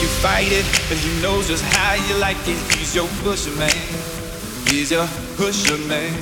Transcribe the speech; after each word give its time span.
you 0.00 0.08
fight 0.24 0.50
it, 0.50 0.64
but 0.88 0.96
he 0.98 1.22
knows 1.22 1.48
just 1.48 1.64
how 1.76 1.94
you 2.08 2.16
like 2.18 2.38
it. 2.48 2.58
He's 2.74 2.94
your 2.94 3.08
pusher 3.22 3.54
man, 3.58 3.70
he's 4.66 4.90
your 4.90 5.06
pusher 5.36 5.78
man. 5.86 6.12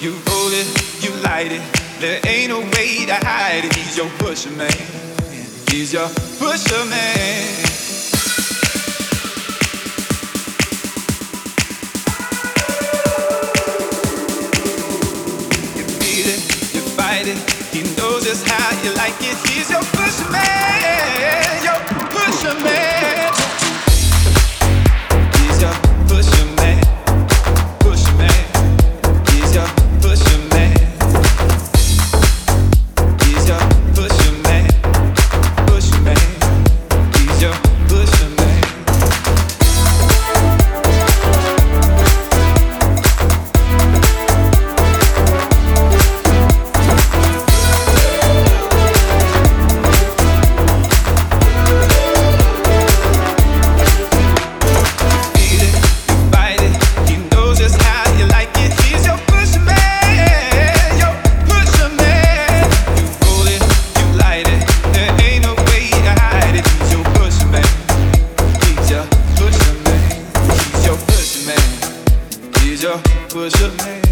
You 0.00 0.12
roll 0.26 0.50
it, 0.52 0.66
you 1.02 1.10
light 1.22 1.52
it, 1.52 1.62
there 2.00 2.20
ain't 2.26 2.50
no 2.50 2.60
way 2.60 3.06
to 3.06 3.14
hide 3.14 3.64
it. 3.64 3.74
He's 3.74 3.96
your 3.96 4.10
pusher 4.18 4.50
man, 4.50 4.70
he's 5.70 5.92
your 5.92 6.08
pusher 6.38 6.84
man. 6.86 7.62
You 15.76 15.84
feel 15.98 16.26
it, 16.34 16.74
you 16.74 16.80
fight 16.98 17.28
it. 17.28 17.38
He 17.72 17.82
knows 17.96 18.24
just 18.24 18.46
how 18.46 18.70
you 18.82 18.94
like 18.94 19.14
it. 19.20 19.36
He's 19.48 19.70
your 19.70 19.82
pusher 19.82 20.30
man. 20.30 20.83
Did 72.74 72.82
your 72.82 72.98
push? 73.28 74.03